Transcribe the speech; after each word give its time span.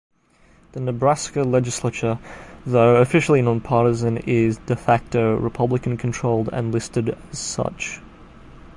The 0.71 0.79
Nebraska 0.79 1.43
legislature, 1.43 2.17
though 2.65 2.95
officially 2.95 3.43
nonpartisan, 3.43 4.17
is 4.25 4.57
"de 4.57 4.75
facto" 4.75 5.35
Republican-controlled, 5.37 6.49
and 6.51 6.73
listed 6.73 7.15
as 7.31 7.37
such. 7.37 8.01